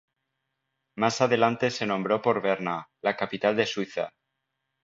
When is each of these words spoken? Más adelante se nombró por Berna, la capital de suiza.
Más 0.97 1.21
adelante 1.21 1.69
se 1.69 1.85
nombró 1.85 2.23
por 2.23 2.41
Berna, 2.41 2.89
la 3.03 3.15
capital 3.15 3.55
de 3.55 3.67
suiza. 3.67 4.11